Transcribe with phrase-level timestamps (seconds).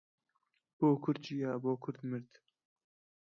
[0.77, 2.31] بۆ کورد ژیا، بۆ کورد مرد